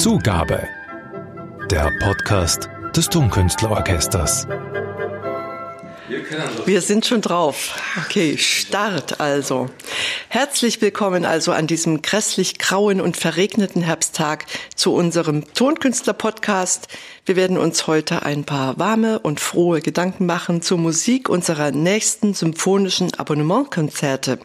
[0.00, 0.66] Zugabe.
[1.70, 4.48] Der Podcast des Tonkünstlerorchesters.
[6.64, 7.78] Wir sind schon drauf.
[8.06, 9.68] Okay, Start also.
[10.30, 16.88] Herzlich willkommen also an diesem grässlich grauen und verregneten Herbsttag zu unserem Tonkünstler-Podcast.
[17.26, 22.32] Wir werden uns heute ein paar warme und frohe Gedanken machen zur Musik unserer nächsten
[22.32, 24.38] symphonischen Abonnementkonzerte.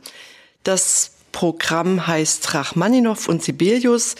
[0.63, 4.15] Das Programm heißt Rachmaninow und Sibelius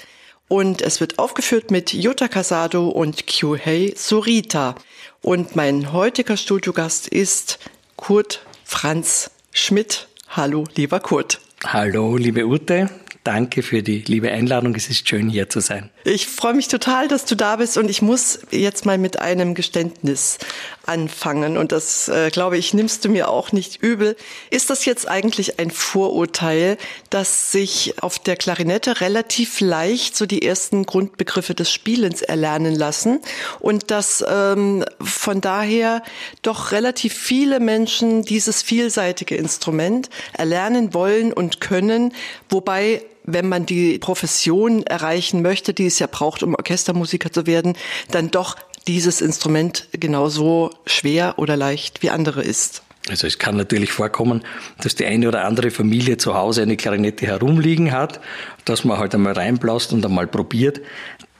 [0.47, 4.75] und es wird aufgeführt mit Jutta Casado und Kyuhei Surita.
[5.21, 7.59] Und mein heutiger Studiogast ist
[7.95, 10.07] Kurt Franz Schmidt.
[10.29, 11.39] Hallo, lieber Kurt.
[11.65, 12.89] Hallo, liebe Ute.
[13.23, 14.75] Danke für die liebe Einladung.
[14.75, 15.89] Es ist schön, hier zu sein.
[16.07, 19.55] Ich freue mich total, dass du da bist und ich muss jetzt mal mit einem
[19.55, 20.37] Geständnis
[20.85, 24.15] anfangen und das, äh, glaube ich, nimmst du mir auch nicht übel.
[24.51, 26.77] Ist das jetzt eigentlich ein Vorurteil,
[27.09, 33.19] dass sich auf der Klarinette relativ leicht so die ersten Grundbegriffe des Spielens erlernen lassen
[33.59, 36.03] und dass ähm, von daher
[36.43, 42.13] doch relativ viele Menschen dieses vielseitige Instrument erlernen wollen und können,
[42.47, 47.75] wobei wenn man die Profession erreichen möchte, die es ja braucht, um Orchestermusiker zu werden,
[48.11, 48.55] dann doch
[48.87, 52.83] dieses Instrument genauso schwer oder leicht wie andere ist.
[53.07, 54.43] Also es kann natürlich vorkommen,
[54.81, 58.19] dass die eine oder andere Familie zu Hause eine Klarinette herumliegen hat,
[58.65, 60.81] dass man halt einmal reinblaust und einmal probiert.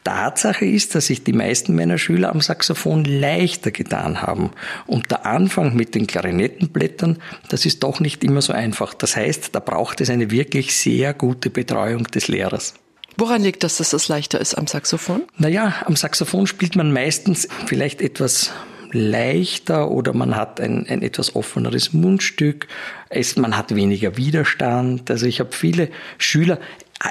[0.06, 4.52] Tatsache ist, dass sich die meisten meiner Schüler am Saxophon leichter getan haben.
[4.88, 7.18] Und der Anfang mit den Klarinettenblättern,
[7.50, 8.94] das ist doch nicht immer so einfach.
[8.94, 12.76] Das heißt, da braucht es eine wirklich sehr gute Betreuung des Lehrers.
[13.18, 15.24] Woran liegt das, dass das leichter ist am Saxophon?
[15.38, 18.52] Naja, am Saxophon spielt man meistens vielleicht etwas
[18.92, 22.68] leichter oder man hat ein, ein etwas offeneres Mundstück,
[23.10, 25.10] es, man hat weniger Widerstand.
[25.12, 26.60] Also ich habe viele Schüler,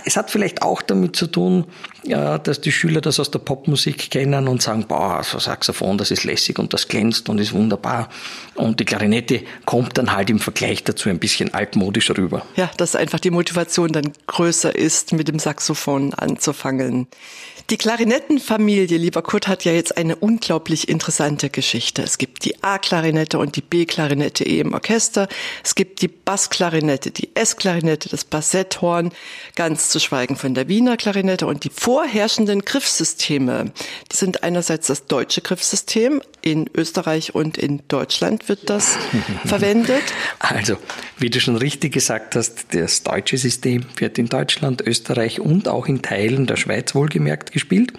[0.05, 1.67] es hat vielleicht auch damit zu tun,
[2.05, 6.25] dass die Schüler das aus der Popmusik kennen und sagen, boah, so Saxophon, das ist
[6.25, 8.09] lässig und das glänzt und ist wunderbar.
[8.55, 12.45] Und die Klarinette kommt dann halt im Vergleich dazu ein bisschen altmodisch rüber.
[12.57, 17.07] Ja, dass einfach die Motivation dann größer ist, mit dem Saxophon anzufangen.
[17.71, 22.03] Die Klarinettenfamilie, lieber Kurt, hat ja jetzt eine unglaublich interessante Geschichte.
[22.03, 25.29] Es gibt die A-Klarinette und die B-Klarinette eh im Orchester.
[25.63, 29.13] Es gibt die Bassklarinette, die S-Klarinette, das Bassetthorn,
[29.55, 33.73] ganz zu schweigen von der Wiener Klarinette und die vorherrschenden Griffsysteme.
[34.11, 36.23] Die sind einerseits das deutsche Griffsystem.
[36.43, 38.97] In Österreich und in Deutschland wird das
[39.45, 40.03] verwendet.
[40.39, 40.77] Also,
[41.19, 45.87] wie du schon richtig gesagt hast, das deutsche System wird in Deutschland, Österreich und auch
[45.87, 47.93] in Teilen der Schweiz wohlgemerkt gespielt.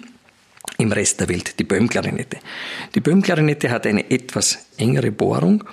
[0.78, 2.38] Im Rest der Welt die Böhm-Klarinette.
[2.94, 5.64] Die Böhm-Klarinette hat eine etwas engere Bohrung,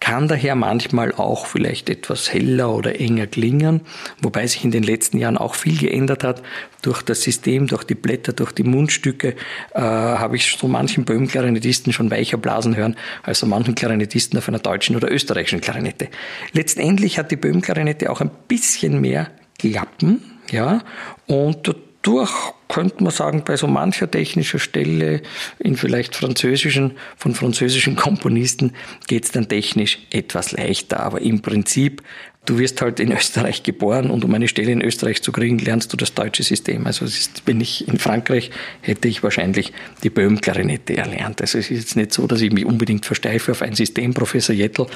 [0.00, 3.80] kann daher manchmal auch vielleicht etwas heller oder enger klingen,
[4.20, 6.42] wobei sich in den letzten Jahren auch viel geändert hat.
[6.82, 9.34] Durch das System, durch die Blätter, durch die Mundstücke
[9.74, 14.48] äh, habe ich so manchen Böhm-Klarinettisten schon weicher blasen hören als so manchen Klarinettisten auf
[14.48, 16.08] einer deutschen oder österreichischen Klarinette.
[16.52, 20.20] Letztendlich hat die Böhm-Klarinette auch ein bisschen mehr Klappen,
[20.50, 20.82] ja,
[21.26, 21.74] und
[22.06, 22.30] durch,
[22.68, 25.22] könnte man sagen, bei so mancher technischer Stelle
[25.58, 28.72] in vielleicht französischen, von französischen Komponisten
[29.08, 31.00] geht es dann technisch etwas leichter.
[31.00, 32.02] Aber im Prinzip,
[32.44, 35.92] du wirst halt in Österreich geboren und um eine Stelle in Österreich zu kriegen, lernst
[35.92, 36.86] du das deutsche System.
[36.86, 38.52] Also ist, bin ich in Frankreich,
[38.82, 39.72] hätte ich wahrscheinlich
[40.04, 41.40] die Böhm-Klarinette erlernt.
[41.40, 44.14] Also es ist jetzt nicht so, dass ich mich unbedingt versteife auf ein System.
[44.14, 44.86] Professor Jettel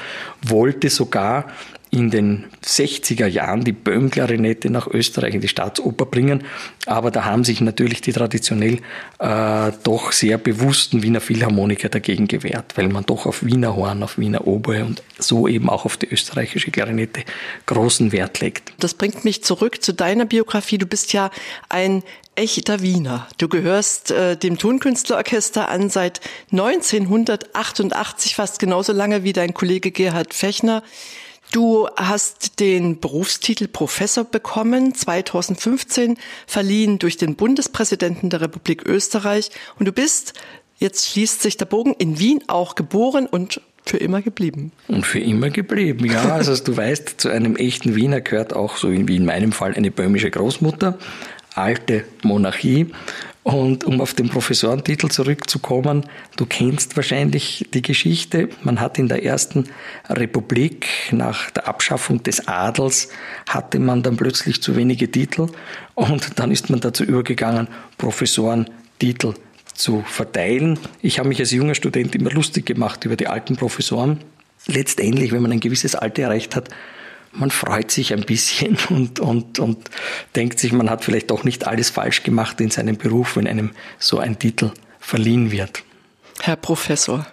[0.43, 1.51] wollte sogar
[1.91, 6.45] in den 60er Jahren die Böhm-Klarinette nach Österreich in die Staatsoper bringen.
[6.85, 8.79] Aber da haben sich natürlich die traditionell
[9.19, 14.17] äh, doch sehr bewussten Wiener Philharmoniker dagegen gewehrt, weil man doch auf Wiener Horn, auf
[14.17, 17.23] Wiener Oboe und so eben auch auf die österreichische Klarinette
[17.65, 18.71] großen Wert legt.
[18.79, 20.77] Das bringt mich zurück zu deiner Biografie.
[20.77, 21.29] Du bist ja
[21.67, 22.03] ein
[22.35, 23.27] echter Wiener.
[23.37, 26.21] Du gehörst äh, dem Tonkünstlerorchester an seit
[26.53, 30.83] 1988, fast genauso lange wie dein Kollege Gerhard Fechner.
[31.51, 36.17] Du hast den Berufstitel Professor bekommen, 2015
[36.47, 40.33] verliehen durch den Bundespräsidenten der Republik Österreich und du bist,
[40.77, 44.71] jetzt schließt sich der Bogen, in Wien auch geboren und für immer geblieben.
[44.87, 46.23] Und für immer geblieben, ja.
[46.33, 49.91] Also du weißt, zu einem echten Wiener gehört auch, so wie in meinem Fall, eine
[49.91, 50.97] böhmische Großmutter,
[51.53, 52.87] alte Monarchie.
[53.43, 56.05] Und um auf den Professorentitel zurückzukommen,
[56.37, 58.49] du kennst wahrscheinlich die Geschichte.
[58.63, 59.65] Man hat in der ersten
[60.09, 63.09] Republik nach der Abschaffung des Adels
[63.49, 65.47] hatte man dann plötzlich zu wenige Titel
[65.95, 67.67] und dann ist man dazu übergegangen,
[67.97, 69.33] Professorentitel
[69.73, 70.77] zu verteilen.
[71.01, 74.19] Ich habe mich als junger Student immer lustig gemacht über die alten Professoren.
[74.67, 76.69] Letztendlich, wenn man ein gewisses Alter erreicht hat,
[77.33, 79.89] man freut sich ein bisschen und, und, und
[80.35, 83.71] denkt sich, man hat vielleicht doch nicht alles falsch gemacht in seinem Beruf, wenn einem
[83.99, 85.83] so ein Titel verliehen wird.
[86.43, 87.27] Herr Professor,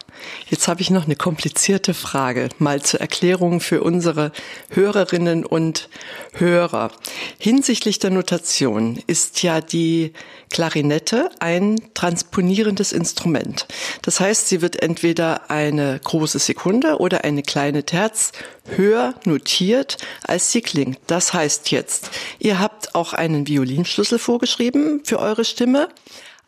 [0.51, 4.33] jetzt habe ich noch eine komplizierte Frage, mal zur Erklärung für unsere
[4.69, 5.89] Hörerinnen und
[6.35, 6.91] Hörer.
[7.39, 10.13] Hinsichtlich der Notation ist ja die
[10.51, 13.67] Klarinette ein transponierendes Instrument.
[14.03, 18.33] Das heißt, sie wird entweder eine große Sekunde oder eine kleine Terz
[18.77, 20.99] höher notiert, als sie klingt.
[21.07, 25.89] Das heißt jetzt, ihr habt auch einen Violinschlüssel vorgeschrieben für eure Stimme,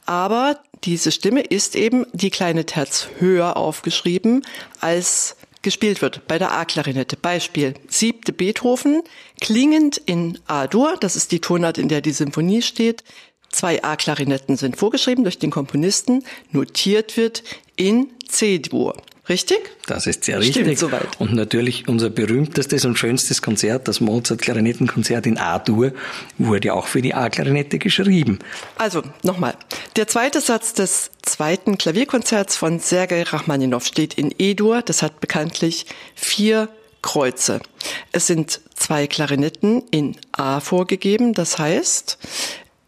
[0.06, 4.42] aber diese Stimme ist eben die kleine Terz höher aufgeschrieben,
[4.80, 7.16] als gespielt wird bei der A-Klarinette.
[7.16, 9.02] Beispiel, siebte Beethoven,
[9.40, 13.04] klingend in A-Dur, das ist die Tonart, in der die Symphonie steht.
[13.50, 17.42] Zwei A-Klarinetten sind vorgeschrieben durch den Komponisten, notiert wird
[17.76, 18.96] in C-Dur.
[19.28, 19.60] Richtig?
[19.86, 20.62] Das ist sehr richtig.
[20.62, 21.20] Stimmt soweit.
[21.20, 25.92] Und natürlich unser berühmtestes und schönstes Konzert, das Mozart-Klarinettenkonzert in A-Dur,
[26.38, 28.40] wurde auch für die A-Klarinette geschrieben.
[28.76, 29.54] Also, nochmal.
[29.94, 34.82] Der zweite Satz des zweiten Klavierkonzerts von Sergei Rachmaninow steht in E-Dur.
[34.82, 35.86] Das hat bekanntlich
[36.16, 36.68] vier
[37.02, 37.60] Kreuze.
[38.10, 41.34] Es sind zwei Klarinetten in A vorgegeben.
[41.34, 42.18] Das heißt,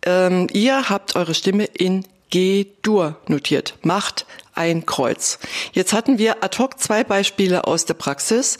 [0.07, 3.75] ähm, ihr habt eure Stimme in G-Dur notiert.
[3.83, 5.39] Macht ein Kreuz.
[5.73, 8.59] Jetzt hatten wir ad hoc zwei Beispiele aus der Praxis,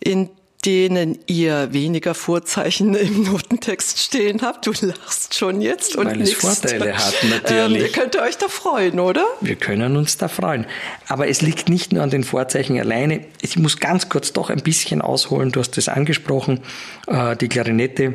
[0.00, 0.30] in
[0.64, 4.66] denen ihr weniger Vorzeichen im Notentext stehen habt.
[4.66, 7.80] Du lachst schon jetzt und Weil es Vorteile hat natürlich.
[7.82, 9.26] Ähm, ihr könnt euch da freuen, oder?
[9.40, 10.66] Wir können uns da freuen.
[11.08, 13.24] Aber es liegt nicht nur an den Vorzeichen alleine.
[13.40, 15.50] Ich muss ganz kurz doch ein bisschen ausholen.
[15.50, 16.60] Du hast es angesprochen.
[17.08, 18.14] Äh, die Klarinette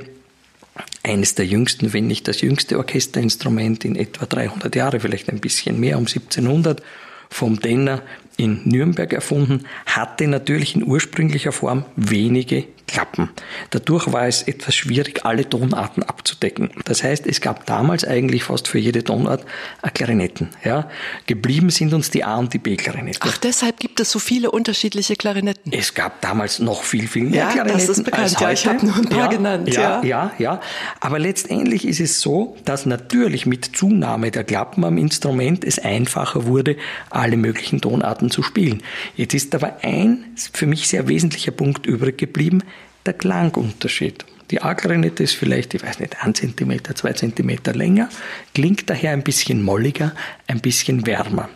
[1.04, 5.80] eines der jüngsten, wenn nicht das jüngste Orchesterinstrument in etwa 300 Jahre, vielleicht ein bisschen
[5.80, 6.82] mehr, um 1700
[7.30, 8.02] vom Denner
[8.38, 13.30] in Nürnberg erfunden, hatte natürlich in ursprünglicher Form wenige Klappen.
[13.72, 16.70] Dadurch war es etwas schwierig, alle Tonarten abzudecken.
[16.86, 19.46] Das heißt, es gab damals eigentlich fast für jede Tonart
[19.94, 20.50] Klarinetten.
[20.64, 20.90] Ja?
[21.26, 23.20] Geblieben sind uns die A- und die B-Klarinette.
[23.24, 25.74] Ach, deshalb gibt es so viele unterschiedliche Klarinetten.
[25.74, 27.88] Es gab damals noch viel, viel mehr ja, Klarinetten.
[27.88, 28.24] Das ist bekannt.
[28.24, 28.44] Als heute.
[28.46, 29.74] Ja, ich habe nur ein paar ja, genannt.
[29.74, 30.62] Ja, ja, ja, ja.
[31.02, 36.46] Aber letztendlich ist es so, dass natürlich mit Zunahme der Klappen am Instrument es einfacher
[36.46, 36.78] wurde,
[37.10, 38.84] alle möglichen Tonarten zu spielen.
[39.16, 42.64] Jetzt ist aber ein für mich sehr wesentlicher Punkt übrig geblieben
[43.06, 44.26] der Klangunterschied.
[44.52, 48.10] Die A-Klarinette ist vielleicht, ich weiß nicht, ein Zentimeter, zwei Zentimeter länger,
[48.54, 50.14] klingt daher ein bisschen molliger,
[50.48, 51.50] ein bisschen wärmer.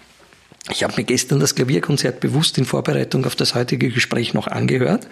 [0.70, 5.08] Ich habe mir gestern das Klavierkonzert bewusst in Vorbereitung auf das heutige Gespräch noch angehört.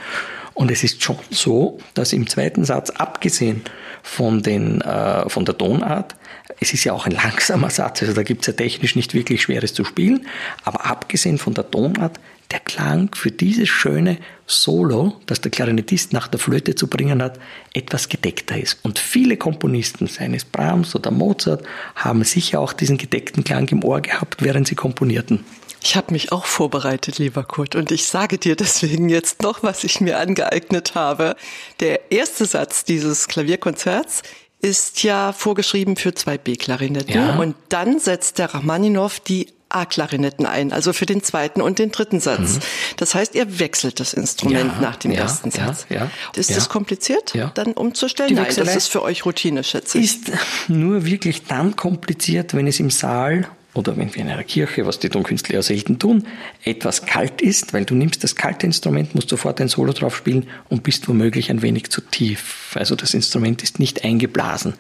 [0.54, 3.64] Und es ist schon so, dass im zweiten Satz, abgesehen
[4.04, 6.16] von, den, äh, von der Tonart,
[6.60, 9.42] es ist ja auch ein langsamer Satz, also da gibt es ja technisch nicht wirklich
[9.42, 10.28] Schweres zu spielen,
[10.64, 12.20] aber abgesehen von der Tonart
[12.52, 14.18] der Klang für dieses schöne
[14.48, 17.40] Solo, das der Klarinettist nach der Flöte zu bringen hat,
[17.74, 18.80] etwas gedeckter ist.
[18.84, 21.64] Und viele Komponisten, seien es Brahms oder Mozart,
[21.96, 25.46] haben sicher auch diesen gedeckten Klang im Ohr gehabt, während sie komponierten.
[25.82, 29.84] Ich habe mich auch vorbereitet, lieber Kurt, und ich sage dir deswegen jetzt noch, was
[29.84, 31.36] ich mir angeeignet habe.
[31.80, 34.24] Der erste Satz dieses Klavierkonzerts
[34.62, 37.38] ist ja vorgeschrieben für zwei B-Klarinetten ja.
[37.38, 42.20] und dann setzt der Rachmaninow die A-Klarinetten ein, also für den zweiten und den dritten
[42.20, 42.56] Satz.
[42.56, 42.60] Mhm.
[42.98, 45.86] Das heißt, ihr wechselt das Instrument ja, nach dem ja, ersten Satz.
[45.90, 48.34] Ja, ist das kompliziert, dann umzustellen?
[48.34, 50.06] Nein, das ist für euch Routine, schätze ich.
[50.06, 50.32] Ist
[50.68, 55.00] nur wirklich dann kompliziert, wenn es im Saal oder wenn wir in einer Kirche, was
[55.00, 56.28] die Tonkünstler ja selten tun,
[56.64, 60.48] etwas kalt ist, weil du nimmst das kalte Instrument, musst sofort ein Solo drauf spielen
[60.70, 62.76] und bist womöglich ein wenig zu tief.
[62.76, 64.74] Also das Instrument ist nicht eingeblasen.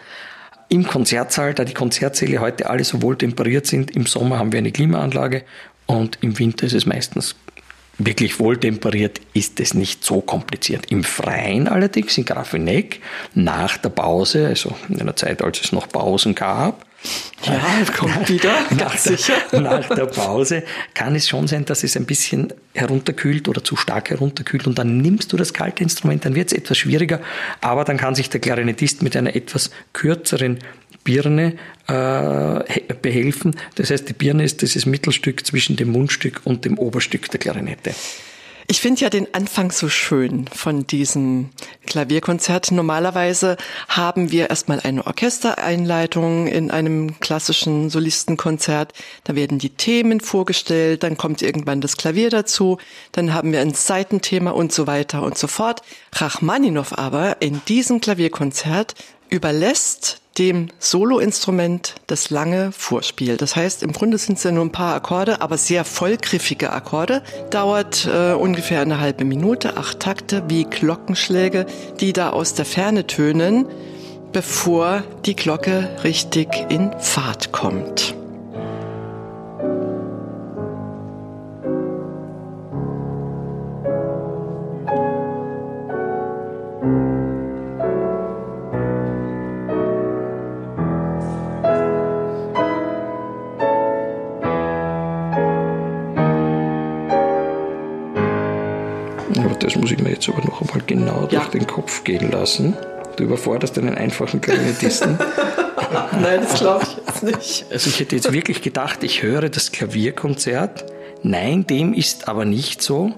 [0.72, 4.60] Im Konzertsaal, da die Konzertsäle heute alle so wohl temperiert sind, im Sommer haben wir
[4.60, 5.44] eine Klimaanlage
[5.88, 7.36] und im Winter ist es meistens
[7.98, 10.92] wirklich wohltemperiert, ist es nicht so kompliziert.
[10.92, 13.02] Im Freien allerdings, in Grafeneck,
[13.34, 16.86] nach der Pause, also in einer Zeit, als es noch Pausen gab,
[17.44, 19.34] ja, kommt wieder, nach sicher.
[19.52, 20.64] Der, nach der Pause
[20.94, 24.98] kann es schon sein, dass es ein bisschen herunterkühlt oder zu stark herunterkühlt und dann
[24.98, 27.22] nimmst du das kalte Instrument, dann wird es etwas schwieriger,
[27.62, 30.60] aber dann kann sich der Klarinettist mit einer etwas kürzeren
[31.04, 31.56] Birne
[31.88, 33.56] äh, behelfen.
[33.76, 37.96] Das heißt, die Birne ist dieses Mittelstück zwischen dem Mundstück und dem Oberstück der Klarinette.
[38.72, 41.50] Ich finde ja den Anfang so schön von diesem
[41.88, 42.72] Klavierkonzert.
[42.72, 43.58] Normalerweise
[43.88, 48.94] haben wir erstmal eine Orchestereinleitung in einem klassischen Solistenkonzert.
[49.24, 52.78] Da werden die Themen vorgestellt, dann kommt irgendwann das Klavier dazu,
[53.12, 55.82] dann haben wir ein Seitenthema und so weiter und so fort.
[56.14, 58.94] Rachmaninow aber in diesem Klavierkonzert
[59.32, 63.38] überlässt dem Soloinstrument das lange Vorspiel.
[63.38, 67.24] Das heißt, im Grunde sind es ja nur ein paar Akkorde, aber sehr vollgriffige Akkorde.
[67.50, 71.66] Dauert äh, ungefähr eine halbe Minute, acht Takte wie Glockenschläge,
[72.00, 73.66] die da aus der Ferne tönen,
[74.32, 78.19] bevor die Glocke richtig in Fahrt kommt.
[99.60, 101.40] Das muss ich mir jetzt aber noch einmal genau ja.
[101.40, 102.76] durch den Kopf gehen lassen.
[103.18, 105.18] Du überforderst einen einfachen Klarinettisten.
[106.22, 107.66] Nein, das glaube ich jetzt nicht.
[107.72, 110.86] Also ich hätte jetzt wirklich gedacht, ich höre das Klavierkonzert.
[111.24, 113.14] Nein, dem ist aber nicht so.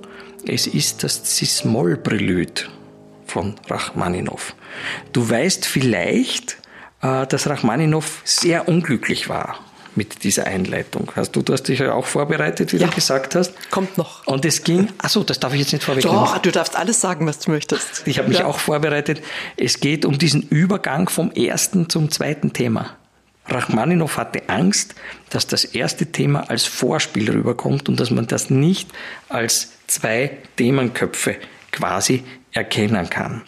[0.47, 2.63] Es ist das Cis-Moll-Prälude
[3.25, 4.55] von Rachmaninow.
[5.13, 6.57] Du weißt vielleicht,
[7.01, 9.59] äh, dass Rachmaninow sehr unglücklich war
[9.95, 11.11] mit dieser Einleitung.
[11.15, 12.87] Hast du, du hast dich ja auch vorbereitet, wie ja.
[12.87, 13.53] du gesagt hast.
[13.69, 14.25] Kommt noch.
[14.27, 16.19] Und es ging, achso, das darf ich jetzt nicht vorwegnehmen.
[16.19, 18.03] Doch, du darfst alles sagen, was du möchtest.
[18.05, 18.45] Ich habe mich ja.
[18.45, 19.21] auch vorbereitet.
[19.57, 22.97] Es geht um diesen Übergang vom ersten zum zweiten Thema.
[23.47, 24.95] Rachmaninow hatte Angst,
[25.29, 28.89] dass das erste Thema als Vorspiel rüberkommt und dass man das nicht
[29.29, 31.35] als zwei Themenköpfe
[31.71, 33.43] quasi erkennen kann.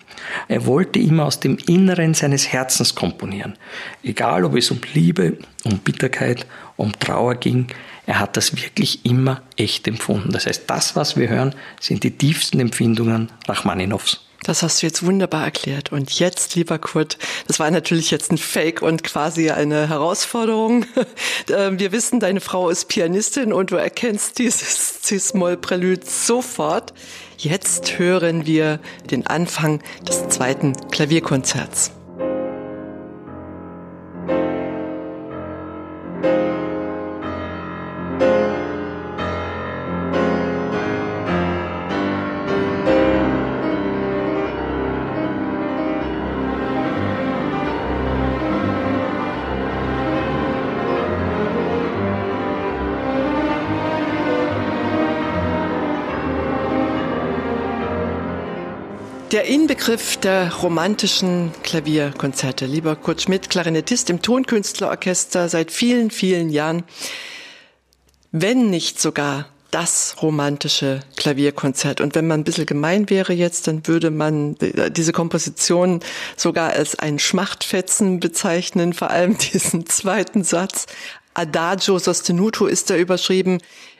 [0.47, 3.57] Er wollte immer aus dem Inneren seines Herzens komponieren.
[4.03, 6.45] Egal, ob es um Liebe, um Bitterkeit,
[6.77, 7.67] um Trauer ging,
[8.05, 10.31] er hat das wirklich immer echt empfunden.
[10.31, 14.27] Das heißt, das, was wir hören, sind die tiefsten Empfindungen Rachmaninows.
[14.43, 15.91] Das hast du jetzt wunderbar erklärt.
[15.91, 20.85] Und jetzt, lieber Kurt, das war natürlich jetzt ein Fake und quasi eine Herausforderung.
[21.49, 26.93] Ähm, wir wissen, deine Frau ist Pianistin und du erkennst dieses Cis-Moll-Prälude sofort.
[27.37, 28.79] Jetzt hören wir
[29.11, 31.91] den Anfang des zweiten Klavierkonzerts.
[59.33, 62.67] Der Inbegriff der romantischen Klavierkonzerte.
[62.67, 66.83] Lieber Kurt Schmidt, Klarinettist im Tonkünstlerorchester seit vielen, vielen Jahren.
[68.31, 71.99] Wenn nicht sogar das romantische Klavierkonzert.
[71.99, 74.55] Und wenn man ein bisschen gemein wäre jetzt, dann würde man
[74.91, 76.01] diese Komposition
[76.37, 80.85] sogar als ein Schmachtfetzen bezeichnen, vor allem diesen zweiten Satz.
[81.33, 83.57] Adagio sostenuto ist da überschrieben,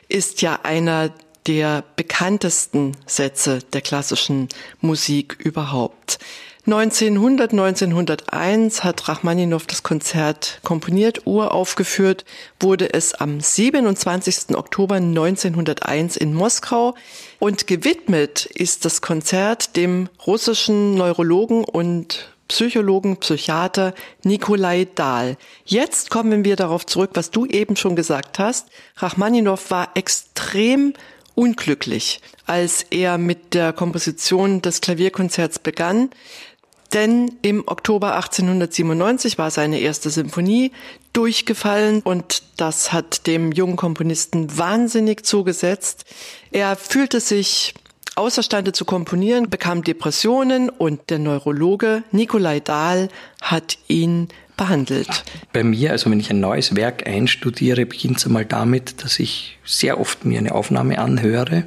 [0.08, 1.10] ist ja einer
[1.46, 4.48] der bekanntesten Sätze der klassischen
[4.80, 6.18] Musik überhaupt.
[6.66, 12.24] 1900, 1901 hat Rachmaninow das Konzert komponiert, uraufgeführt
[12.58, 14.56] wurde es am 27.
[14.56, 16.94] Oktober 1901 in Moskau
[17.38, 25.36] und gewidmet ist das Konzert dem russischen Neurologen und Psychologen, Psychiater Nikolai Dahl.
[25.66, 28.68] Jetzt kommen wir darauf zurück, was du eben schon gesagt hast.
[28.96, 30.94] Rachmaninow war extrem
[31.34, 36.10] unglücklich, als er mit der Komposition des Klavierkonzerts begann.
[36.92, 40.70] Denn im Oktober 1897 war seine erste Symphonie
[41.12, 46.04] durchgefallen und das hat dem jungen Komponisten wahnsinnig zugesetzt.
[46.52, 47.74] Er fühlte sich
[48.14, 53.08] außerstande zu komponieren, bekam Depressionen und der Neurologe Nikolai Dahl
[53.42, 55.24] hat ihn behandelt?
[55.52, 59.58] Bei mir, also wenn ich ein neues Werk einstudiere, beginnt es einmal damit, dass ich
[59.64, 61.64] sehr oft mir eine Aufnahme anhöre,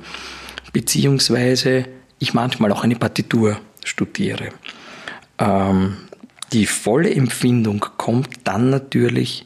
[0.74, 1.86] beziehungsweise
[2.20, 4.50] ich manchmal auch eine Partitur studiere.
[5.38, 5.98] Ähm,
[6.54, 9.46] die volle Empfindung kommt dann natürlich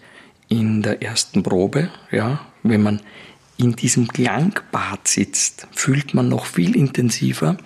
[0.49, 3.01] in der ersten Probe, ja, wenn man
[3.57, 7.57] in diesem Klangbad sitzt, fühlt man noch viel intensiver.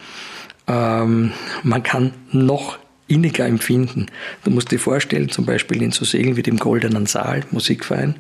[0.67, 1.31] Ähm,
[1.63, 4.07] man kann noch inniger empfinden.
[4.43, 8.15] Du musst dir vorstellen, zum Beispiel in so Sälen wie dem Goldenen Saal, Musikverein,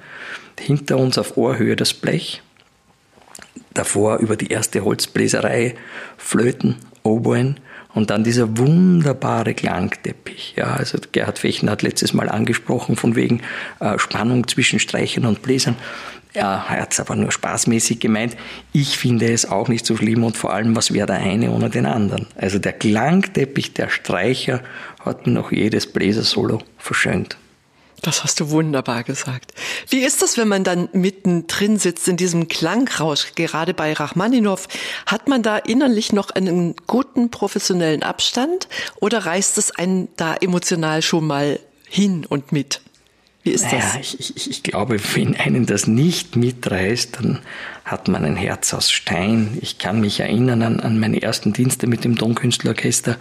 [0.59, 2.41] hinter uns auf Ohrhöhe das Blech,
[3.73, 5.75] davor über die erste Holzbläserei
[6.17, 7.59] Flöten, Oboen
[7.93, 10.53] und dann dieser wunderbare Klangteppich.
[10.57, 13.41] Ja, also Gerhard Fechner hat letztes Mal angesprochen von wegen
[13.79, 15.75] äh, Spannung zwischen Streichern und Bläsern.
[16.35, 18.35] Er hat es aber nur spaßmäßig gemeint.
[18.73, 21.69] Ich finde es auch nicht so schlimm und vor allem, was wäre der eine ohne
[21.69, 22.27] den anderen?
[22.35, 24.61] Also der Klangteppich der Streicher
[25.03, 27.37] hat noch jedes Bläsersolo verschönt.
[28.01, 29.53] Das hast du wunderbar gesagt.
[29.89, 34.67] Wie ist das, wenn man dann mittendrin sitzt in diesem Klangrausch, gerade bei Rachmaninow?
[35.07, 41.01] Hat man da innerlich noch einen guten professionellen Abstand oder reißt es einen da emotional
[41.01, 42.81] schon mal hin und mit.
[43.45, 43.97] Wie ist naja, das?
[43.97, 47.41] Ich, ich, ich, glaube, wenn einen das nicht mitreißt, dann
[47.85, 49.59] hat man ein Herz aus Stein.
[49.61, 53.17] Ich kann mich erinnern an, an meine ersten Dienste mit dem Tonkünstlerorchester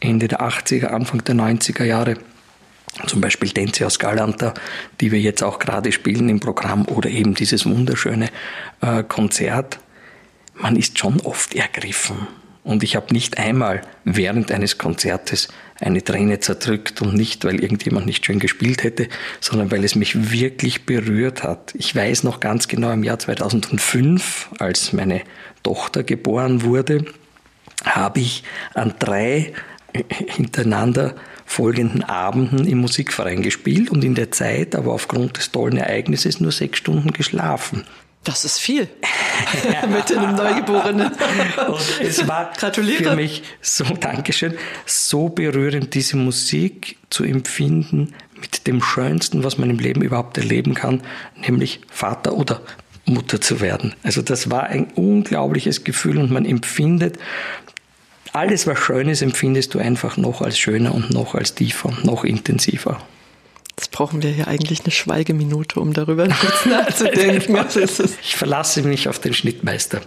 [0.00, 2.16] Ende der 80er, Anfang der 90er Jahre.
[3.06, 4.54] Zum Beispiel Tänze aus Galanta,
[5.02, 8.30] die wir jetzt auch gerade spielen im Programm, oder eben dieses wunderschöne
[8.80, 9.80] äh, Konzert.
[10.54, 12.26] Man ist schon oft ergriffen.
[12.64, 15.48] Und ich habe nicht einmal während eines Konzertes
[15.80, 19.08] eine Träne zerdrückt und nicht, weil irgendjemand nicht schön gespielt hätte,
[19.40, 21.74] sondern weil es mich wirklich berührt hat.
[21.76, 25.22] Ich weiß noch ganz genau im Jahr 2005, als meine
[25.62, 27.04] Tochter geboren wurde,
[27.84, 28.42] habe ich
[28.74, 29.52] an drei
[30.08, 31.14] hintereinander
[31.46, 36.52] folgenden Abenden im Musikverein gespielt und in der Zeit aber aufgrund des tollen Ereignisses nur
[36.52, 37.84] sechs Stunden geschlafen.
[38.28, 38.88] Das ist viel
[39.88, 41.12] mit einem Neugeborenen.
[41.66, 43.02] Und es war Gratuliere.
[43.04, 44.52] für mich so, Dankeschön,
[44.84, 50.74] so berührend, diese Musik zu empfinden mit dem Schönsten, was man im Leben überhaupt erleben
[50.74, 51.00] kann,
[51.36, 52.60] nämlich Vater oder
[53.06, 53.94] Mutter zu werden.
[54.02, 57.18] Also das war ein unglaubliches Gefühl und man empfindet
[58.34, 62.04] alles, was schön ist, empfindest du einfach noch als schöner und noch als tiefer und
[62.04, 63.00] noch intensiver.
[63.88, 67.56] Jetzt brauchen wir hier eigentlich eine Schweigeminute, um darüber kurz nachzudenken.
[68.22, 70.02] ich verlasse mich auf den Schnittmeister.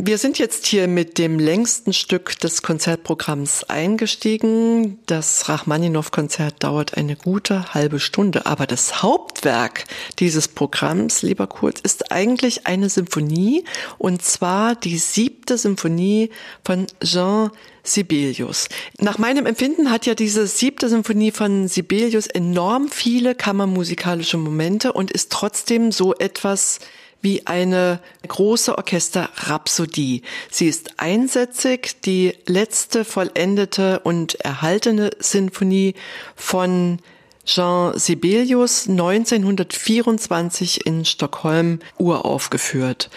[0.00, 5.00] Wir sind jetzt hier mit dem längsten Stück des Konzertprogramms eingestiegen.
[5.06, 8.46] Das Rachmaninow-Konzert dauert eine gute halbe Stunde.
[8.46, 9.86] Aber das Hauptwerk
[10.20, 13.64] dieses Programms, lieber Kurt, ist eigentlich eine Symphonie.
[13.98, 16.30] Und zwar die siebte Symphonie
[16.64, 17.50] von Jean
[17.82, 18.68] Sibelius.
[19.00, 25.10] Nach meinem Empfinden hat ja diese siebte Symphonie von Sibelius enorm viele kammermusikalische Momente und
[25.10, 26.78] ist trotzdem so etwas
[27.20, 30.22] wie eine große Orchesterrhapsodie.
[30.50, 35.94] Sie ist einsätzig, die letzte vollendete und erhaltene Sinfonie
[36.36, 37.00] von
[37.44, 43.10] Jean Sibelius 1924 in Stockholm uraufgeführt.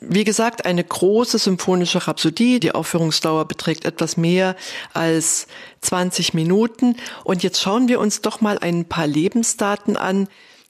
[0.00, 2.60] Wie gesagt, eine große symphonische Rhapsodie.
[2.60, 4.54] Die Aufführungsdauer beträgt etwas mehr
[4.92, 5.46] als
[5.80, 6.96] 20 Minuten.
[7.24, 10.28] Und jetzt schauen wir uns doch mal ein paar Lebensdaten an.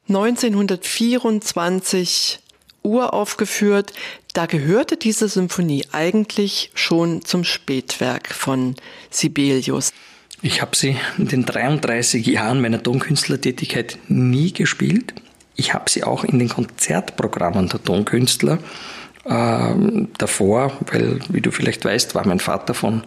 [0.09, 2.44] 1924
[2.84, 3.92] uraufgeführt.
[4.32, 8.76] Da gehörte diese Symphonie eigentlich schon zum Spätwerk von
[9.10, 9.92] Sibelius.
[10.42, 15.14] Ich habe sie in den 33 Jahren meiner Tonkünstlertätigkeit nie gespielt.
[15.56, 18.58] Ich habe sie auch in den Konzertprogrammen der Tonkünstler
[19.25, 19.75] äh,
[20.18, 23.04] davor, weil, wie du vielleicht weißt, war mein Vater von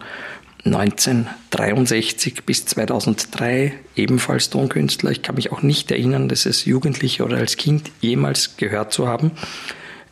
[0.64, 5.10] 1963 bis 2003 ebenfalls Tonkünstler.
[5.10, 9.08] Ich kann mich auch nicht erinnern, dass es Jugendliche oder als Kind jemals gehört zu
[9.08, 9.32] haben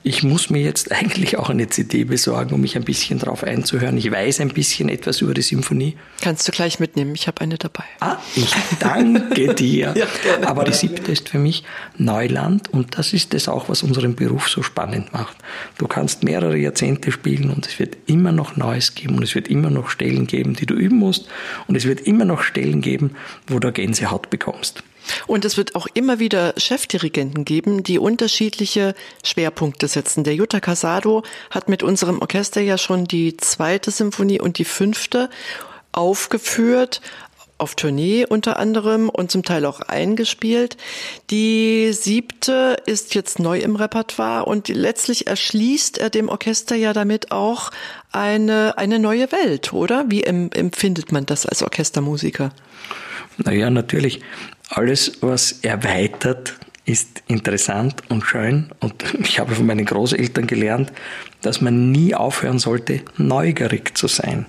[0.07, 3.97] ich muss mir jetzt eigentlich auch eine CD besorgen, um mich ein bisschen drauf einzuhören.
[3.97, 5.97] Ich weiß ein bisschen etwas über die Symphonie.
[6.21, 7.83] Kannst du gleich mitnehmen, ich habe eine dabei.
[7.99, 9.95] Ah, ich danke dir.
[9.97, 10.07] ja,
[10.47, 11.65] Aber die siebte ist für mich
[11.99, 15.37] Neuland und das ist es auch, was unseren Beruf so spannend macht.
[15.77, 19.49] Du kannst mehrere Jahrzehnte spielen und es wird immer noch Neues geben und es wird
[19.49, 21.27] immer noch Stellen geben, die du üben musst
[21.67, 23.17] und es wird immer noch Stellen geben,
[23.49, 24.85] wo du Gänsehaut bekommst.
[25.27, 30.25] Und es wird auch immer wieder Chefdirigenten geben, die unterschiedliche Schwerpunkte setzen.
[30.25, 35.31] Der Jutta Casado hat mit unserem Orchester ja schon die zweite Symphonie und die fünfte
[35.93, 37.01] aufgeführt,
[37.59, 40.77] auf Tournee unter anderem und zum Teil auch eingespielt.
[41.31, 47.33] Die siebte ist jetzt neu im Repertoire und letztlich erschließt er dem Orchester ja damit
[47.33, 47.71] auch
[48.13, 50.05] eine, eine neue Welt, oder?
[50.09, 52.51] Wie empfindet man das als Orchestermusiker?
[53.39, 54.21] Naja, natürlich.
[54.69, 56.55] Alles, was erweitert,
[56.87, 58.71] ist interessant und schön.
[58.81, 60.93] Und ich habe von meinen Großeltern gelernt,
[61.43, 64.47] dass man nie aufhören sollte, neugierig zu sein.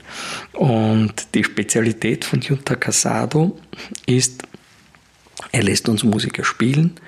[0.53, 3.59] Und die Spezialität von Jutta Casado
[4.05, 4.43] ist,
[5.51, 6.99] er lässt uns Musiker spielen,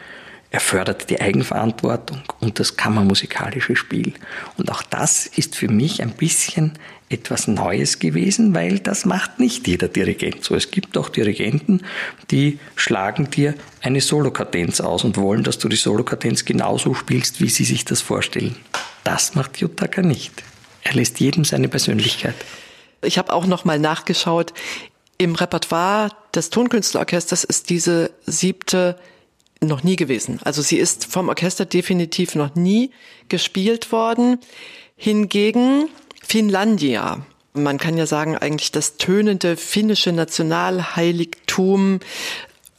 [0.51, 4.13] er fördert die Eigenverantwortung und das kammermusikalische Spiel.
[4.57, 6.73] Und auch das ist für mich ein bisschen
[7.09, 10.55] etwas Neues gewesen, weil das macht nicht jeder Dirigent so.
[10.55, 11.81] Es gibt auch Dirigenten,
[12.29, 17.49] die schlagen dir eine Solokadenz aus und wollen, dass du die Solokadenz genauso spielst, wie
[17.49, 18.55] sie sich das vorstellen.
[19.03, 20.43] Das macht Jutaka nicht.
[20.83, 22.35] Er lässt jedem seine Persönlichkeit.
[23.01, 24.53] Ich habe auch noch mal nachgeschaut.
[25.17, 28.97] Im Repertoire des Tonkünstlerorchesters ist diese siebte
[29.61, 30.39] noch nie gewesen.
[30.43, 32.91] Also sie ist vom Orchester definitiv noch nie
[33.27, 34.39] gespielt worden.
[34.95, 35.89] Hingegen
[36.29, 37.25] Finnlandia.
[37.53, 42.01] Man kann ja sagen, eigentlich das tönende finnische Nationalheiligtum,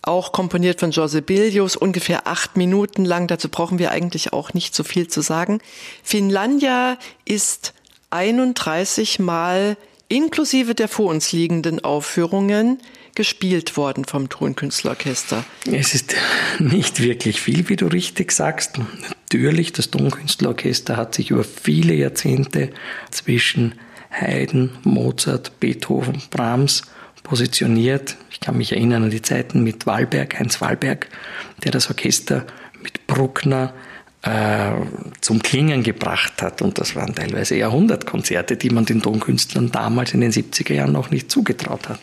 [0.03, 3.27] auch komponiert von Jose Bilius, ungefähr acht Minuten lang.
[3.27, 5.61] Dazu brauchen wir eigentlich auch nicht so viel zu sagen.
[6.05, 7.75] Finnlandia ist
[8.11, 12.79] 31 Mal inklusive der vor uns liegenden Aufführungen
[13.17, 15.45] gespielt worden vom Tonkünstlerorchester?
[15.67, 16.15] Es ist
[16.61, 18.79] nicht wirklich viel, wie du richtig sagst.
[19.33, 22.71] Natürlich, das Tonkünstlerorchester hat sich über viele Jahrzehnte
[23.13, 23.77] zwischen
[24.11, 26.83] Haydn, Mozart, Beethoven, Brahms
[27.23, 28.17] positioniert.
[28.33, 31.07] Ich kann mich erinnern an die Zeiten mit Wahlberg, Heinz Wahlberg,
[31.63, 32.45] der das Orchester
[32.83, 33.73] mit Bruckner
[34.23, 34.73] äh,
[35.21, 36.61] zum Klingen gebracht hat.
[36.61, 41.13] Und das waren teilweise Jahrhundertkonzerte, die man den Tonkünstlern damals in den 70er Jahren noch
[41.13, 42.01] nicht zugetraut hat.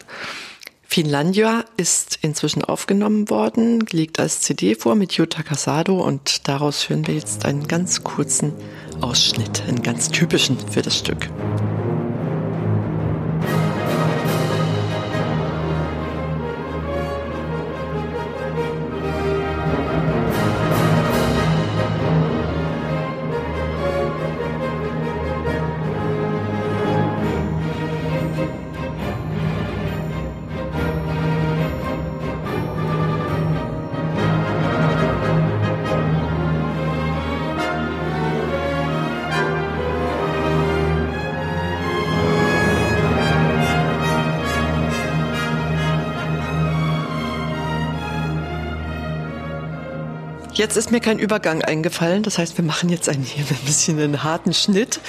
[0.90, 7.06] Finlandia ist inzwischen aufgenommen worden, liegt als CD vor mit Jutta Casado und daraus hören
[7.06, 8.54] wir jetzt einen ganz kurzen
[9.02, 11.30] Ausschnitt, einen ganz typischen für das Stück.
[50.58, 52.24] Jetzt ist mir kein Übergang eingefallen.
[52.24, 55.00] Das heißt, wir machen jetzt einen, hier ein bisschen einen harten Schnitt.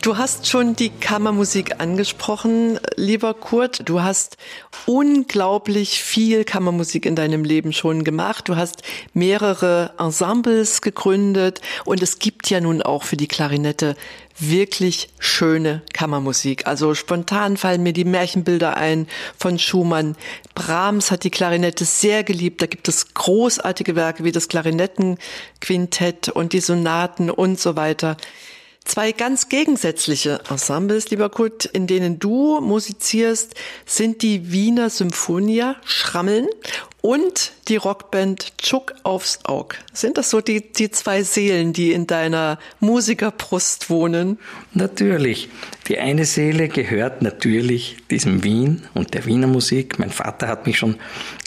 [0.00, 3.86] Du hast schon die Kammermusik angesprochen, lieber Kurt.
[3.86, 4.38] Du hast
[4.86, 8.48] unglaublich viel Kammermusik in deinem Leben schon gemacht.
[8.48, 13.96] Du hast mehrere Ensembles gegründet und es gibt ja nun auch für die Klarinette
[14.38, 16.66] wirklich schöne Kammermusik.
[16.66, 19.06] Also spontan fallen mir die Märchenbilder ein
[19.38, 20.16] von Schumann.
[20.54, 22.60] Brahms hat die Klarinette sehr geliebt.
[22.62, 28.16] Da gibt es großartige Werke wie das Klarinettenquintett und die Sonaten und so weiter.
[28.84, 33.54] Zwei ganz gegensätzliche Ensembles, lieber Kurt, in denen du musizierst,
[33.86, 36.48] sind die Wiener Symphonia Schrammeln
[37.00, 39.74] und die Rockband Tschuck aufs Aug.
[39.92, 44.38] Sind das so die, die zwei Seelen, die in deiner Musikerbrust wohnen?
[44.72, 45.50] Natürlich.
[45.88, 49.98] Die eine Seele gehört natürlich diesem Wien und der Wiener Musik.
[49.98, 50.96] Mein Vater hat mich schon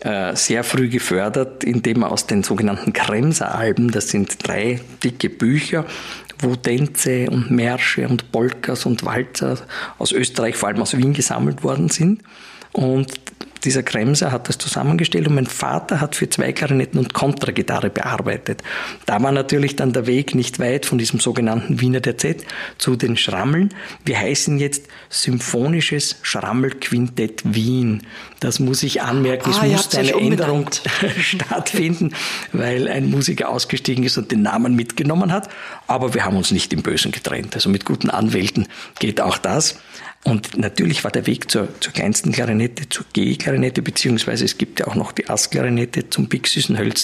[0.01, 5.85] äh, sehr früh gefördert, indem er aus den sogenannten Kremser-Alben, das sind drei dicke Bücher,
[6.39, 9.57] wo Tänze und Märsche und Polkas und Walzer
[9.97, 12.21] aus Österreich, vor allem aus Wien, gesammelt worden sind.
[12.71, 13.11] Und
[13.59, 18.63] dieser Kremser hat das zusammengestellt und mein Vater hat für zwei Klarinetten und Kontragitarre bearbeitet.
[19.05, 22.45] Da war natürlich dann der Weg nicht weit von diesem sogenannten Wiener DZ
[22.77, 23.73] zu den Schrammeln.
[24.05, 28.03] Wir heißen jetzt Symphonisches Schrammelquintett Wien.
[28.39, 30.69] Das muss ich anmerken, ah, es musste eine Änderung
[31.19, 32.13] stattfinden,
[32.51, 35.49] weil ein Musiker ausgestiegen ist und den Namen mitgenommen hat.
[35.87, 37.55] Aber wir haben uns nicht im Bösen getrennt.
[37.55, 38.67] Also mit guten Anwälten
[38.99, 39.79] geht auch das.
[40.23, 43.46] Und natürlich war der Weg zur, zur kleinsten Klarinette, zur G-Klarinette,
[43.81, 46.47] beziehungsweise es gibt ja auch noch die Ass-Klarinette zum Big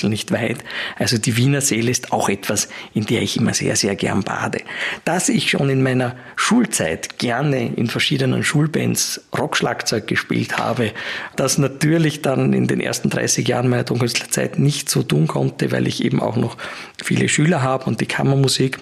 [0.04, 0.58] nicht weit.
[0.98, 4.60] Also die Wiener Seele ist auch etwas, in der ich immer sehr, sehr gern bade.
[5.06, 10.92] Dass ich schon in meiner Schulzeit gerne in verschiedenen Schulbands Rockschlagzeug gespielt habe,
[11.36, 15.88] das natürlich dann in den ersten 30 Jahren meiner Dunkelstzeit nicht so tun konnte, weil
[15.88, 16.58] ich eben auch noch
[17.04, 18.80] viele Schüler habe und die Kammermusik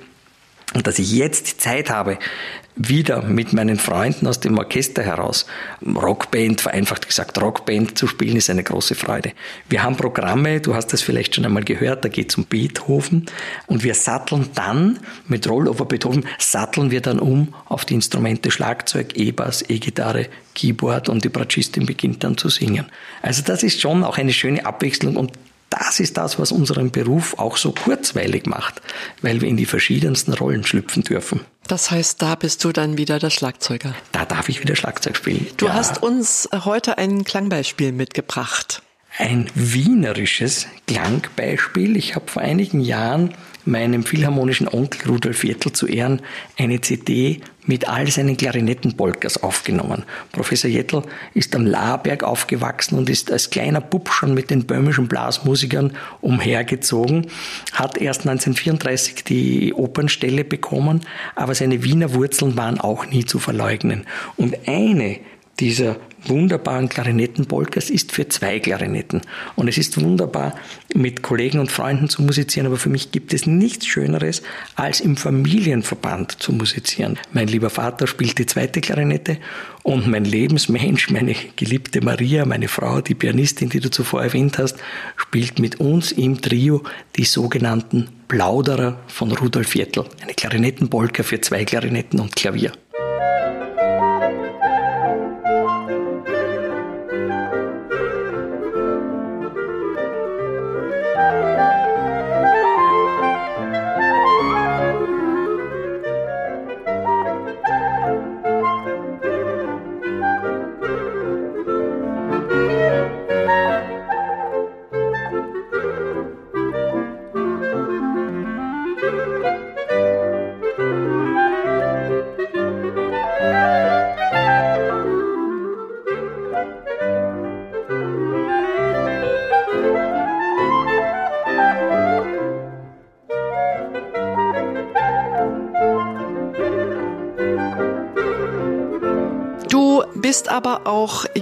[0.74, 2.18] und dass ich jetzt die Zeit habe,
[2.76, 5.46] wieder mit meinen Freunden aus dem Orchester heraus
[5.86, 9.34] Rockband, vereinfacht gesagt Rockband zu spielen, ist eine große Freude.
[9.68, 13.26] Wir haben Programme, du hast das vielleicht schon einmal gehört, da geht es um Beethoven
[13.68, 19.16] und wir satteln dann mit Rollover Beethoven, satteln wir dann um auf die Instrumente Schlagzeug,
[19.16, 22.86] E-Bass, E-Gitarre, Keyboard und die Bratschistin beginnt dann zu singen.
[23.22, 25.34] Also das ist schon auch eine schöne Abwechslung und
[25.72, 28.82] das ist das, was unseren Beruf auch so kurzweilig macht,
[29.22, 31.42] weil wir in die verschiedensten Rollen schlüpfen dürfen.
[31.68, 33.96] Das heißt, da bist du dann wieder der Schlagzeuger.
[34.12, 35.48] Da darf ich wieder Schlagzeug spielen.
[35.58, 35.74] Du ja.
[35.74, 38.82] hast uns heute ein Klangbeispiel mitgebracht.
[39.18, 41.96] Ein wienerisches Klangbeispiel.
[41.98, 43.34] Ich habe vor einigen Jahren
[43.66, 46.22] meinem philharmonischen Onkel Rudolf Jettel zu Ehren
[46.58, 50.04] eine CD mit all seinen Klarinettenpolkas aufgenommen.
[50.32, 55.08] Professor Jettel ist am Lahrberg aufgewachsen und ist als kleiner Bub schon mit den böhmischen
[55.08, 57.28] Blasmusikern umhergezogen,
[57.74, 61.02] hat erst 1934 die Opernstelle bekommen,
[61.36, 64.06] aber seine Wiener Wurzeln waren auch nie zu verleugnen.
[64.38, 65.20] Und eine
[65.62, 69.22] dieser wunderbaren Klarinettenpolkas ist für zwei Klarinetten.
[69.56, 70.56] Und es ist wunderbar,
[70.94, 74.42] mit Kollegen und Freunden zu musizieren, aber für mich gibt es nichts Schöneres,
[74.76, 77.18] als im Familienverband zu musizieren.
[77.32, 79.38] Mein lieber Vater spielt die zweite Klarinette
[79.84, 84.78] und mein Lebensmensch, meine geliebte Maria, meine Frau, die Pianistin, die du zuvor erwähnt hast,
[85.16, 86.84] spielt mit uns im Trio
[87.16, 90.06] die sogenannten Plauderer von Rudolf Jettel.
[90.22, 92.72] Eine Klarinettenpolka für zwei Klarinetten und Klavier.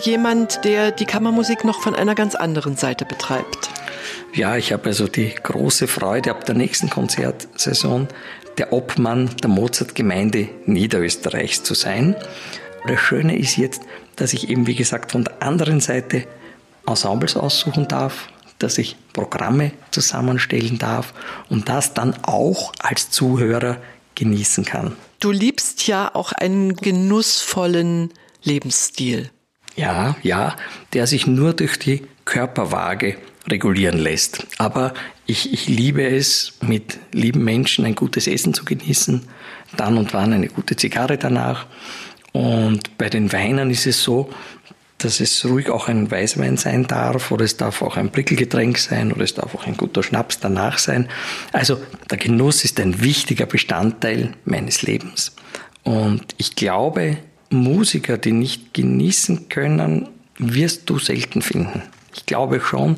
[0.05, 3.69] Jemand, der die Kammermusik noch von einer ganz anderen Seite betreibt.
[4.33, 8.07] Ja, ich habe also die große Freude, ab der nächsten Konzertsaison
[8.57, 12.15] der Obmann der Mozart-Gemeinde Niederösterreichs zu sein.
[12.85, 13.81] Das Schöne ist jetzt,
[14.15, 16.25] dass ich eben, wie gesagt, von der anderen Seite
[16.85, 21.13] Ensembles aussuchen darf, dass ich Programme zusammenstellen darf
[21.49, 23.77] und das dann auch als Zuhörer
[24.15, 24.95] genießen kann.
[25.19, 28.11] Du liebst ja auch einen genussvollen
[28.43, 29.31] Lebensstil.
[29.79, 30.57] Ja, ja,
[30.91, 33.15] der sich nur durch die Körperwaage
[33.47, 34.45] regulieren lässt.
[34.57, 34.93] Aber
[35.25, 39.23] ich, ich liebe es, mit lieben Menschen ein gutes Essen zu genießen,
[39.77, 41.65] dann und wann eine gute Zigarre danach.
[42.33, 44.29] Und bei den Weinen ist es so,
[44.97, 49.13] dass es ruhig auch ein Weißwein sein darf oder es darf auch ein Prickelgetränk sein
[49.13, 51.07] oder es darf auch ein guter Schnaps danach sein.
[51.53, 51.77] Also
[52.11, 55.37] der Genuss ist ein wichtiger Bestandteil meines Lebens.
[55.83, 57.17] Und ich glaube,
[57.49, 61.83] Musiker, die nicht genießen können, wirst du selten finden.
[62.15, 62.97] Ich glaube schon,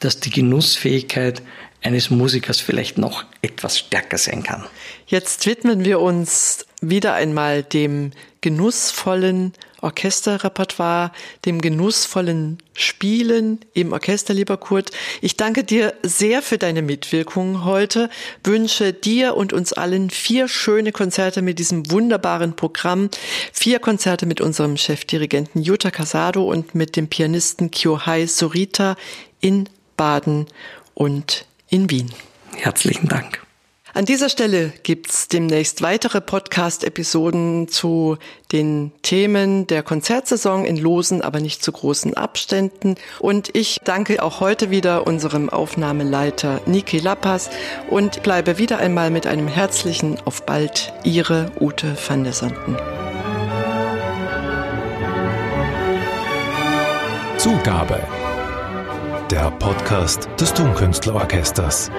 [0.00, 1.42] dass die Genussfähigkeit
[1.82, 4.64] eines Musikers vielleicht noch etwas stärker sein kann.
[5.06, 11.12] Jetzt widmen wir uns wieder einmal dem genussvollen Orchesterrepertoire,
[11.44, 14.90] dem genussvollen Spielen im Orchester, lieber Kurt.
[15.20, 18.08] Ich danke dir sehr für deine Mitwirkung heute,
[18.42, 23.10] wünsche dir und uns allen vier schöne Konzerte mit diesem wunderbaren Programm,
[23.52, 28.96] vier Konzerte mit unserem Chefdirigenten Jutta Casado und mit dem Pianisten Kyohei Sorita
[29.40, 30.46] in Baden
[30.94, 32.10] und in Wien.
[32.56, 33.43] Herzlichen Dank.
[33.96, 38.18] An dieser Stelle gibt's demnächst weitere Podcast-Episoden zu
[38.50, 42.96] den Themen der Konzertsaison in losen, aber nicht zu großen Abständen.
[43.20, 47.50] Und ich danke auch heute wieder unserem Aufnahmeleiter Niki Lappas
[47.88, 52.76] und bleibe wieder einmal mit einem herzlichen Auf bald, Ihre Ute van der Sanden.
[57.38, 58.00] Zugabe.
[59.30, 61.92] Der Podcast des Tonkünstlerorchesters.